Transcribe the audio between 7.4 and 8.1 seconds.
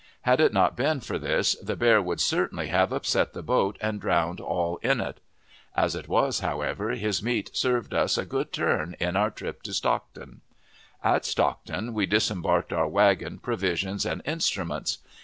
served